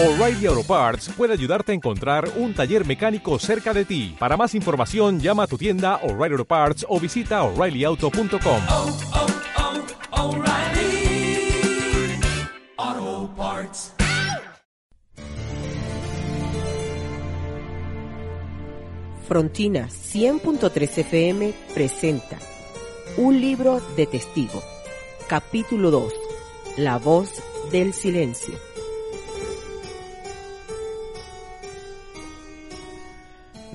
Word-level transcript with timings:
O'Reilly 0.00 0.46
Auto 0.46 0.62
Parts 0.62 1.08
puede 1.16 1.32
ayudarte 1.32 1.72
a 1.72 1.74
encontrar 1.74 2.30
un 2.36 2.54
taller 2.54 2.86
mecánico 2.86 3.36
cerca 3.40 3.74
de 3.74 3.84
ti. 3.84 4.14
Para 4.16 4.36
más 4.36 4.54
información, 4.54 5.18
llama 5.18 5.42
a 5.42 5.46
tu 5.48 5.58
tienda 5.58 5.96
O'Reilly 6.04 6.34
Auto 6.34 6.44
Parts 6.44 6.86
o 6.88 7.00
visita 7.00 7.42
oreillyauto.com. 7.42 8.62
oh, 8.70 8.96
oh, 12.80 13.30
Parts. 13.36 13.92
Frontina 19.26 19.88
100.3 19.88 20.98
FM 20.98 21.52
presenta 21.74 22.38
Un 23.16 23.40
libro 23.40 23.80
de 23.96 24.06
testigo. 24.06 24.62
Capítulo 25.26 25.90
2. 25.90 26.12
La 26.76 26.98
voz 26.98 27.42
del 27.72 27.92
silencio. 27.92 28.67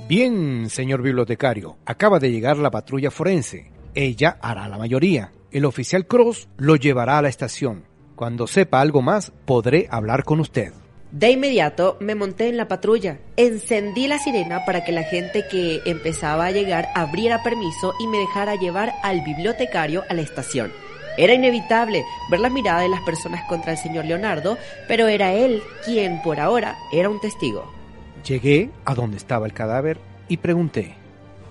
Bien, 0.07 0.69
señor 0.69 1.01
bibliotecario, 1.01 1.77
acaba 1.85 2.19
de 2.19 2.29
llegar 2.29 2.57
la 2.57 2.69
patrulla 2.69 3.09
forense. 3.09 3.71
Ella 3.95 4.37
hará 4.41 4.67
la 4.67 4.77
mayoría. 4.77 5.31
El 5.49 5.63
oficial 5.63 6.07
Cross 6.07 6.49
lo 6.57 6.75
llevará 6.75 7.17
a 7.17 7.21
la 7.21 7.29
estación. 7.29 7.85
Cuando 8.17 8.45
sepa 8.45 8.81
algo 8.81 9.01
más, 9.01 9.31
podré 9.45 9.87
hablar 9.89 10.25
con 10.25 10.41
usted. 10.41 10.73
De 11.11 11.31
inmediato 11.31 11.95
me 12.01 12.15
monté 12.15 12.49
en 12.49 12.57
la 12.57 12.67
patrulla, 12.67 13.19
encendí 13.37 14.07
la 14.07 14.19
sirena 14.19 14.65
para 14.65 14.83
que 14.83 14.91
la 14.91 15.03
gente 15.03 15.45
que 15.49 15.79
empezaba 15.85 16.47
a 16.47 16.51
llegar 16.51 16.89
abriera 16.95 17.41
permiso 17.41 17.93
y 17.97 18.07
me 18.07 18.17
dejara 18.17 18.55
llevar 18.55 18.91
al 19.03 19.21
bibliotecario 19.21 20.03
a 20.09 20.13
la 20.15 20.21
estación. 20.21 20.73
Era 21.17 21.33
inevitable 21.33 22.03
ver 22.29 22.41
la 22.41 22.49
mirada 22.49 22.81
de 22.81 22.89
las 22.89 23.01
personas 23.01 23.45
contra 23.47 23.71
el 23.71 23.77
señor 23.77 24.03
Leonardo, 24.03 24.57
pero 24.87 25.07
era 25.07 25.31
él 25.33 25.61
quien 25.85 26.21
por 26.21 26.41
ahora 26.41 26.75
era 26.91 27.09
un 27.09 27.21
testigo. 27.21 27.82
Llegué 28.25 28.69
a 28.85 28.95
donde 28.95 29.17
estaba 29.17 29.45
el 29.45 29.53
cadáver 29.53 29.99
y 30.27 30.37
pregunté, 30.37 30.95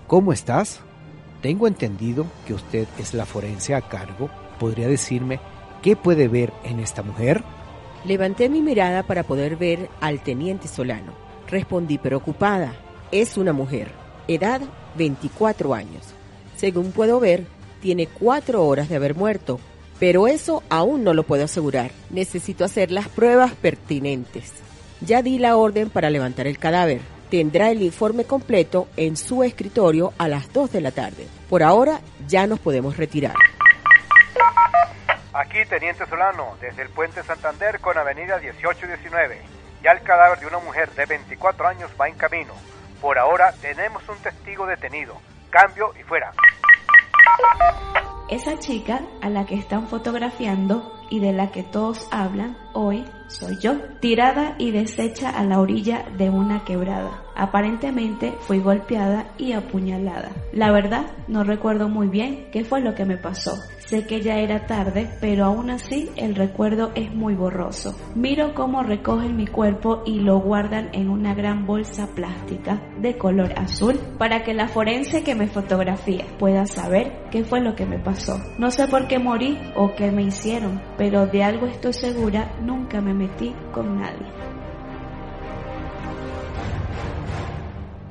¿Cómo 0.07 0.33
estás? 0.33 0.81
Tengo 1.41 1.67
entendido 1.67 2.27
que 2.45 2.53
usted 2.53 2.87
es 2.99 3.13
la 3.13 3.25
forense 3.25 3.73
a 3.73 3.81
cargo. 3.81 4.29
¿Podría 4.59 4.87
decirme 4.87 5.39
qué 5.81 5.95
puede 5.95 6.27
ver 6.27 6.53
en 6.63 6.79
esta 6.79 7.03
mujer? 7.03 7.43
Levanté 8.05 8.49
mi 8.49 8.61
mirada 8.61 9.03
para 9.03 9.23
poder 9.23 9.55
ver 9.55 9.89
al 10.01 10.21
teniente 10.21 10.67
Solano. 10.67 11.13
Respondí 11.47 11.97
preocupada. 11.97 12.73
Es 13.11 13.37
una 13.37 13.53
mujer. 13.53 13.91
Edad 14.27 14.61
24 14.95 15.73
años. 15.73 16.13
Según 16.55 16.91
puedo 16.91 17.19
ver, 17.19 17.45
tiene 17.81 18.07
cuatro 18.07 18.65
horas 18.65 18.89
de 18.89 18.97
haber 18.97 19.15
muerto. 19.15 19.59
Pero 19.99 20.27
eso 20.27 20.63
aún 20.69 21.03
no 21.03 21.13
lo 21.13 21.23
puedo 21.23 21.45
asegurar. 21.45 21.91
Necesito 22.09 22.65
hacer 22.65 22.91
las 22.91 23.07
pruebas 23.07 23.53
pertinentes. 23.53 24.51
Ya 25.01 25.21
di 25.21 25.39
la 25.39 25.57
orden 25.57 25.89
para 25.89 26.09
levantar 26.09 26.47
el 26.47 26.57
cadáver. 26.57 27.01
Tendrá 27.29 27.71
el 27.71 27.81
informe 27.81 28.25
completo 28.25 28.87
en 28.95 29.17
su 29.17 29.43
escritorio 29.43 30.13
a 30.17 30.27
las 30.27 30.51
2 30.53 30.71
de 30.71 30.81
la 30.81 30.91
tarde. 30.91 31.27
Por 31.49 31.63
ahora 31.63 31.99
ya 32.27 32.47
nos 32.47 32.59
podemos 32.59 32.97
retirar. 32.97 33.35
Aquí, 35.33 35.65
Teniente 35.67 36.05
Solano, 36.05 36.57
desde 36.61 36.83
el 36.83 36.89
Puente 36.89 37.23
Santander 37.23 37.79
con 37.79 37.97
Avenida 37.97 38.37
1819. 38.37 39.41
Ya 39.83 39.91
el 39.91 40.01
cadáver 40.03 40.39
de 40.39 40.45
una 40.45 40.59
mujer 40.59 40.91
de 40.91 41.05
24 41.05 41.67
años 41.67 41.91
va 41.99 42.07
en 42.07 42.15
camino. 42.15 42.53
Por 43.01 43.17
ahora 43.17 43.51
tenemos 43.61 44.07
un 44.07 44.17
testigo 44.17 44.67
detenido. 44.67 45.15
Cambio 45.49 45.91
y 45.99 46.03
fuera. 46.03 46.31
Esa 48.29 48.57
chica 48.59 49.01
a 49.21 49.29
la 49.29 49.45
que 49.45 49.55
están 49.55 49.87
fotografiando 49.87 51.02
y 51.13 51.19
de 51.19 51.31
la 51.31 51.51
que 51.51 51.61
todos 51.61 52.07
hablan 52.09 52.57
hoy 52.73 53.05
soy 53.27 53.59
yo, 53.59 53.75
tirada 53.99 54.55
y 54.57 54.71
deshecha 54.71 55.29
a 55.29 55.43
la 55.43 55.59
orilla 55.59 56.05
de 56.17 56.31
una 56.31 56.65
quebrada. 56.65 57.21
Aparentemente 57.35 58.33
fui 58.41 58.59
golpeada 58.59 59.27
y 59.37 59.53
apuñalada. 59.53 60.31
La 60.51 60.71
verdad, 60.71 61.05
no 61.27 61.43
recuerdo 61.43 61.89
muy 61.89 62.07
bien 62.07 62.47
qué 62.51 62.63
fue 62.63 62.81
lo 62.81 62.95
que 62.95 63.05
me 63.05 63.17
pasó. 63.17 63.53
Sé 63.85 64.07
que 64.07 64.21
ya 64.21 64.37
era 64.39 64.65
tarde, 64.65 65.09
pero 65.19 65.45
aún 65.45 65.69
así 65.69 66.09
el 66.15 66.35
recuerdo 66.35 66.91
es 66.95 67.13
muy 67.13 67.35
borroso. 67.35 67.95
Miro 68.15 68.53
cómo 68.53 68.81
recogen 68.81 69.35
mi 69.35 69.45
cuerpo 69.45 70.03
y 70.05 70.19
lo 70.19 70.39
guardan 70.39 70.89
en 70.93 71.09
una 71.09 71.35
gran 71.35 71.65
bolsa 71.65 72.07
plástica 72.07 72.81
de 72.99 73.17
color 73.17 73.53
azul 73.57 73.99
para 74.17 74.43
que 74.43 74.53
la 74.53 74.67
forense 74.67 75.23
que 75.23 75.35
me 75.35 75.47
fotografía 75.47 76.25
pueda 76.39 76.65
saber 76.65 77.11
qué 77.29 77.43
fue 77.43 77.59
lo 77.59 77.75
que 77.75 77.85
me 77.85 77.99
pasó. 77.99 78.39
No 78.57 78.71
sé 78.71 78.87
por 78.87 79.07
qué 79.07 79.19
morí 79.19 79.59
o 79.75 79.93
qué 79.95 80.11
me 80.11 80.23
hicieron, 80.23 80.81
pero 80.97 81.27
de 81.27 81.43
algo 81.43 81.67
estoy 81.67 81.93
segura, 81.93 82.51
nunca 82.61 83.01
me 83.01 83.13
metí 83.13 83.53
con 83.73 83.99
nadie. 83.99 84.27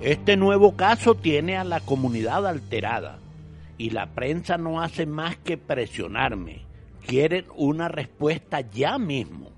Este 0.03 0.37
nuevo 0.37 0.75
caso 0.75 1.15
tiene 1.15 1.57
a 1.57 1.63
la 1.63 1.79
comunidad 1.79 2.45
alterada 2.45 3.21
y 3.79 3.91
la 3.91 4.07
prensa 4.07 4.59
no 4.59 4.83
hace 4.83 5.07
más 5.07 5.37
que 5.37 5.57
presionarme. 5.57 6.63
Quieren 7.07 7.45
una 7.55 7.87
respuesta 7.87 8.63
ya 8.63 8.99
mismo. 8.99 9.51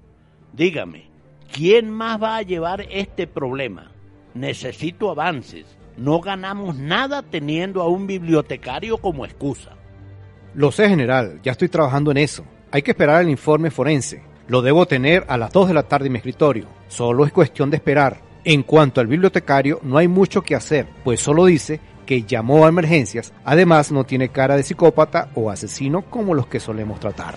Dígame, 0.52 1.08
¿quién 1.50 1.90
más 1.90 2.22
va 2.22 2.36
a 2.36 2.42
llevar 2.42 2.86
este 2.90 3.26
problema? 3.26 3.90
Necesito 4.34 5.10
avances. 5.10 5.64
No 5.96 6.20
ganamos 6.20 6.76
nada 6.76 7.22
teniendo 7.22 7.80
a 7.80 7.88
un 7.88 8.06
bibliotecario 8.06 8.98
como 8.98 9.24
excusa. 9.24 9.70
Lo 10.54 10.72
sé, 10.72 10.90
general, 10.90 11.40
ya 11.42 11.52
estoy 11.52 11.70
trabajando 11.70 12.10
en 12.10 12.18
eso. 12.18 12.44
Hay 12.70 12.82
que 12.82 12.90
esperar 12.90 13.22
el 13.22 13.30
informe 13.30 13.70
forense. 13.70 14.22
Lo 14.48 14.60
debo 14.60 14.84
tener 14.84 15.24
a 15.26 15.38
las 15.38 15.50
2 15.52 15.68
de 15.68 15.74
la 15.74 15.84
tarde 15.84 16.08
en 16.08 16.12
mi 16.12 16.18
escritorio. 16.18 16.66
Solo 16.88 17.24
es 17.24 17.32
cuestión 17.32 17.70
de 17.70 17.76
esperar. 17.76 18.33
En 18.44 18.62
cuanto 18.62 19.00
al 19.00 19.06
bibliotecario, 19.06 19.80
no 19.82 19.96
hay 19.96 20.06
mucho 20.06 20.42
que 20.42 20.54
hacer, 20.54 20.86
pues 21.02 21.20
solo 21.20 21.46
dice 21.46 21.80
que 22.04 22.24
llamó 22.24 22.66
a 22.66 22.68
emergencias. 22.68 23.32
Además, 23.42 23.90
no 23.90 24.04
tiene 24.04 24.28
cara 24.28 24.56
de 24.56 24.62
psicópata 24.62 25.30
o 25.34 25.50
asesino 25.50 26.02
como 26.02 26.34
los 26.34 26.46
que 26.46 26.60
solemos 26.60 27.00
tratar. 27.00 27.36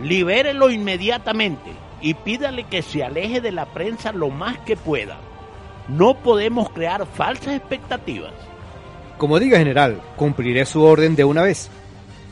Libérelo 0.00 0.70
inmediatamente 0.70 1.70
y 2.00 2.14
pídale 2.14 2.64
que 2.64 2.80
se 2.80 3.04
aleje 3.04 3.42
de 3.42 3.52
la 3.52 3.66
prensa 3.66 4.12
lo 4.12 4.30
más 4.30 4.58
que 4.60 4.76
pueda. 4.76 5.18
No 5.88 6.14
podemos 6.22 6.70
crear 6.70 7.06
falsas 7.06 7.54
expectativas. 7.54 8.32
Como 9.18 9.38
diga 9.38 9.58
general, 9.58 10.00
cumpliré 10.16 10.64
su 10.64 10.82
orden 10.82 11.16
de 11.16 11.24
una 11.24 11.42
vez. 11.42 11.70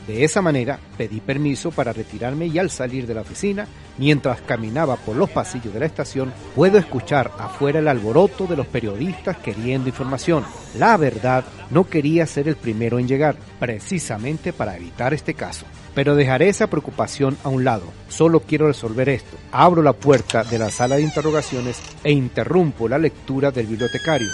De 0.06 0.22
esa 0.22 0.42
manera 0.42 0.78
pedí 0.98 1.20
permiso 1.20 1.70
para 1.70 1.92
retirarme 1.92 2.46
y 2.46 2.58
al 2.58 2.68
salir 2.68 3.06
de 3.06 3.14
la 3.14 3.22
oficina, 3.22 3.66
mientras 3.96 4.42
caminaba 4.42 4.96
por 4.96 5.16
los 5.16 5.30
pasillos 5.30 5.72
de 5.72 5.80
la 5.80 5.86
estación, 5.86 6.32
puedo 6.54 6.76
escuchar 6.76 7.32
afuera 7.38 7.78
el 7.78 7.88
alboroto 7.88 8.46
de 8.46 8.56
los 8.56 8.66
periodistas 8.66 9.38
queriendo 9.38 9.88
información. 9.88 10.44
La 10.78 10.98
verdad, 10.98 11.44
no 11.70 11.88
quería 11.88 12.26
ser 12.26 12.48
el 12.48 12.56
primero 12.56 12.98
en 12.98 13.08
llegar, 13.08 13.36
precisamente 13.58 14.52
para 14.52 14.76
evitar 14.76 15.14
este 15.14 15.32
caso. 15.32 15.64
Pero 15.94 16.16
dejaré 16.16 16.48
esa 16.48 16.66
preocupación 16.66 17.38
a 17.42 17.48
un 17.48 17.64
lado. 17.64 17.84
Solo 18.08 18.40
quiero 18.40 18.66
resolver 18.66 19.08
esto. 19.08 19.38
Abro 19.52 19.82
la 19.82 19.94
puerta 19.94 20.44
de 20.44 20.58
la 20.58 20.70
sala 20.70 20.96
de 20.96 21.02
interrogaciones 21.02 21.80
e 22.02 22.12
interrumpo 22.12 22.88
la 22.88 22.98
lectura 22.98 23.50
del 23.50 23.68
bibliotecario. 23.68 24.28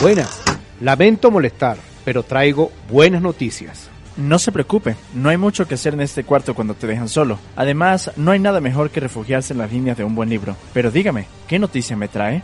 Buenas. 0.00 0.42
Lamento 0.80 1.30
molestar, 1.30 1.78
pero 2.04 2.22
traigo 2.22 2.70
buenas 2.88 3.22
noticias. 3.22 3.90
No 4.20 4.38
se 4.38 4.52
preocupe, 4.52 4.96
no 5.14 5.30
hay 5.30 5.38
mucho 5.38 5.66
que 5.66 5.76
hacer 5.76 5.94
en 5.94 6.02
este 6.02 6.24
cuarto 6.24 6.54
cuando 6.54 6.74
te 6.74 6.86
dejan 6.86 7.08
solo. 7.08 7.38
Además, 7.56 8.10
no 8.16 8.32
hay 8.32 8.38
nada 8.38 8.60
mejor 8.60 8.90
que 8.90 9.00
refugiarse 9.00 9.54
en 9.54 9.58
las 9.60 9.72
líneas 9.72 9.96
de 9.96 10.04
un 10.04 10.14
buen 10.14 10.28
libro. 10.28 10.56
Pero 10.74 10.90
dígame, 10.90 11.24
¿qué 11.48 11.58
noticia 11.58 11.96
me 11.96 12.06
trae? 12.06 12.42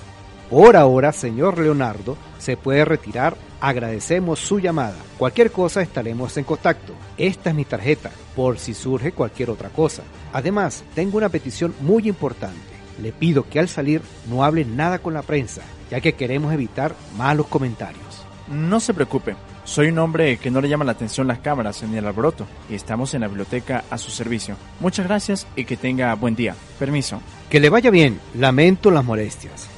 Por 0.48 0.74
ahora, 0.74 1.12
señor 1.12 1.58
Leonardo, 1.58 2.16
se 2.38 2.56
puede 2.56 2.86
retirar. 2.86 3.36
Agradecemos 3.60 4.38
su 4.38 4.58
llamada. 4.58 4.96
Cualquier 5.18 5.52
cosa 5.52 5.82
estaremos 5.82 6.34
en 6.38 6.44
contacto. 6.44 6.94
Esta 7.18 7.50
es 7.50 7.56
mi 7.56 7.66
tarjeta, 7.66 8.10
por 8.34 8.58
si 8.58 8.72
surge 8.72 9.12
cualquier 9.12 9.50
otra 9.50 9.68
cosa. 9.68 10.02
Además, 10.32 10.82
tengo 10.94 11.18
una 11.18 11.28
petición 11.28 11.74
muy 11.80 12.08
importante. 12.08 12.56
Le 13.02 13.12
pido 13.12 13.46
que 13.50 13.60
al 13.60 13.68
salir 13.68 14.00
no 14.30 14.44
hable 14.44 14.64
nada 14.64 15.00
con 15.00 15.12
la 15.12 15.20
prensa, 15.20 15.60
ya 15.90 16.00
que 16.00 16.14
queremos 16.14 16.54
evitar 16.54 16.94
malos 17.18 17.48
comentarios. 17.48 18.24
No 18.48 18.80
se 18.80 18.94
preocupe, 18.94 19.36
soy 19.66 19.88
un 19.88 19.98
hombre 19.98 20.36
que 20.38 20.50
no 20.50 20.60
le 20.60 20.68
llama 20.68 20.84
la 20.84 20.92
atención 20.92 21.26
las 21.26 21.40
cámaras 21.40 21.82
ni 21.82 21.98
el 21.98 22.06
alboroto 22.06 22.46
y 22.70 22.76
estamos 22.76 23.12
en 23.14 23.22
la 23.22 23.26
biblioteca 23.26 23.84
a 23.90 23.98
su 23.98 24.12
servicio. 24.12 24.56
Muchas 24.78 25.06
gracias 25.06 25.46
y 25.56 25.64
que 25.64 25.76
tenga 25.76 26.14
buen 26.14 26.36
día. 26.36 26.54
Permiso. 26.78 27.20
Que 27.50 27.58
le 27.58 27.68
vaya 27.68 27.90
bien, 27.90 28.20
lamento 28.34 28.92
las 28.92 29.04
molestias. 29.04 29.68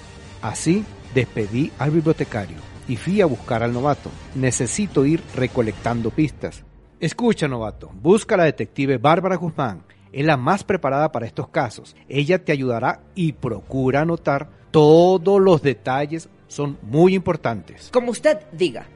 Así 0.43 0.85
despedí 1.14 1.73
al 1.79 1.90
bibliotecario 1.90 2.58
y 2.87 2.96
fui 2.96 3.23
a 3.23 3.26
buscar 3.26 3.62
al 3.62 3.73
novato. 3.73 4.11
Necesito 4.35 5.06
ir 5.06 5.23
recolectando 5.35 6.11
pistas. 6.11 6.64
Escucha, 7.00 7.49
novato, 7.49 7.90
busca 7.94 8.35
a 8.35 8.38
la 8.38 8.44
detective 8.44 8.99
Bárbara 8.99 9.37
Guzmán. 9.37 9.85
Es 10.12 10.25
la 10.25 10.37
más 10.37 10.64
preparada 10.64 11.11
para 11.11 11.26
estos 11.26 11.49
casos. 11.49 11.96
Ella 12.08 12.44
te 12.44 12.52
ayudará 12.52 13.00
y 13.14 13.32
procura 13.32 14.02
anotar 14.02 14.50
todos 14.70 15.40
los 15.40 15.62
detalles. 15.62 16.29
Son 16.46 16.79
muy 16.82 17.14
importantes. 17.14 17.88
Como 17.90 18.11
usted 18.11 18.38
diga. 18.52 18.87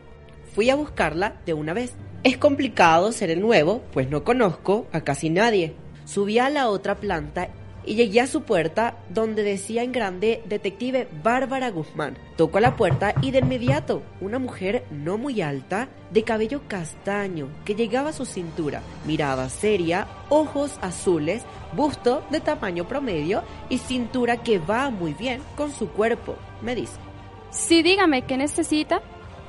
Fui 0.55 0.69
a 0.69 0.75
buscarla 0.77 1.37
de 1.47 1.55
una 1.55 1.73
vez. 1.73 1.95
Es 2.25 2.37
complicado 2.37 3.11
ser 3.13 3.31
el 3.31 3.41
nuevo, 3.41 3.83
pues 3.93 4.11
no 4.11 4.23
conozco 4.23 4.87
a 4.93 5.01
casi 5.01 5.31
nadie. 5.31 5.75
Subí 6.05 6.39
a 6.39 6.51
la 6.51 6.69
otra 6.69 6.97
planta 6.97 7.49
y 7.85 7.95
llegué 7.95 8.21
a 8.21 8.27
su 8.27 8.43
puerta 8.43 8.99
donde 9.09 9.43
decía 9.43 9.83
en 9.83 9.93
grande 9.93 10.43
Detective 10.45 11.09
Bárbara 11.23 11.71
Guzmán. 11.71 12.19
Tocó 12.37 12.59
a 12.59 12.61
la 12.61 12.77
puerta 12.77 13.15
y 13.23 13.31
de 13.31 13.39
inmediato 13.39 14.03
una 14.21 14.39
mujer 14.39 14.85
no 14.91 15.17
muy 15.17 15.41
alta, 15.41 15.89
de 16.11 16.23
cabello 16.23 16.61
castaño, 16.69 17.49
que 17.65 17.75
llegaba 17.75 18.11
a 18.11 18.13
su 18.13 18.27
cintura, 18.27 18.83
mirada 19.07 19.49
seria, 19.49 20.07
ojos 20.29 20.79
azules, 20.83 21.43
busto 21.75 22.25
de 22.31 22.41
tamaño 22.41 22.87
promedio 22.87 23.43
y 23.71 23.79
cintura 23.79 24.43
que 24.43 24.59
va 24.59 24.91
muy 24.91 25.15
bien 25.15 25.41
con 25.57 25.73
su 25.73 25.89
cuerpo, 25.89 26.37
me 26.61 26.75
dice. 26.75 26.99
Sí, 27.51 27.83
dígame, 27.83 28.23
¿qué 28.23 28.37
necesita? 28.37 29.03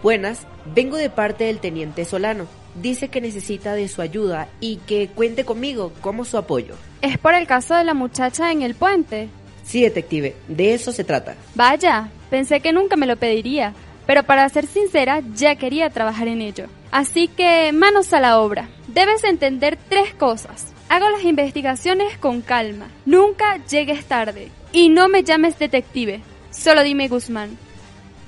Buenas, 0.03 0.45
vengo 0.75 0.97
de 0.97 1.09
parte 1.09 1.45
del 1.45 1.59
teniente 1.59 2.03
Solano. 2.03 2.45
Dice 2.75 3.07
que 3.07 3.21
necesita 3.21 3.73
de 3.73 3.87
su 3.87 4.01
ayuda 4.01 4.49
y 4.59 4.77
que 4.85 5.07
cuente 5.07 5.45
conmigo 5.45 5.93
como 6.01 6.25
su 6.25 6.37
apoyo. 6.37 6.75
¿Es 7.01 7.17
por 7.17 7.33
el 7.33 7.47
caso 7.47 7.73
de 7.73 7.85
la 7.85 7.93
muchacha 7.93 8.51
en 8.51 8.63
el 8.63 8.75
puente? 8.75 9.29
Sí, 9.63 9.81
detective, 9.81 10.35
de 10.49 10.73
eso 10.73 10.91
se 10.91 11.05
trata. 11.05 11.35
Vaya, 11.55 12.09
pensé 12.29 12.59
que 12.59 12.73
nunca 12.73 12.97
me 12.97 13.07
lo 13.07 13.15
pediría, 13.15 13.73
pero 14.05 14.23
para 14.23 14.49
ser 14.49 14.67
sincera, 14.67 15.21
ya 15.33 15.55
quería 15.55 15.89
trabajar 15.89 16.27
en 16.27 16.41
ello. 16.41 16.65
Así 16.91 17.29
que, 17.29 17.71
manos 17.71 18.11
a 18.11 18.19
la 18.19 18.41
obra. 18.41 18.67
Debes 18.89 19.23
entender 19.23 19.79
tres 19.87 20.13
cosas. 20.15 20.73
Hago 20.89 21.09
las 21.09 21.23
investigaciones 21.23 22.17
con 22.17 22.41
calma. 22.41 22.89
Nunca 23.05 23.65
llegues 23.67 24.03
tarde. 24.03 24.51
Y 24.73 24.89
no 24.89 25.07
me 25.07 25.23
llames 25.23 25.57
detective. 25.57 26.21
Solo 26.51 26.83
dime 26.83 27.07
Guzmán. 27.07 27.57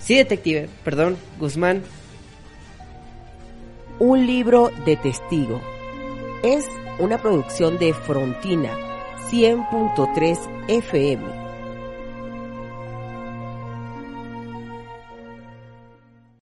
Sí, 0.05 0.13
detective, 0.15 0.69
perdón, 0.83 1.17
Guzmán. 1.39 1.81
Un 3.97 4.27
libro 4.27 4.71
de 4.85 4.97
testigo. 4.97 5.59
Es 6.43 6.65
una 6.99 7.19
producción 7.19 7.79
de 7.79 7.91
Frontina 7.93 8.69
100.3 9.31 10.37
FM 10.67 11.44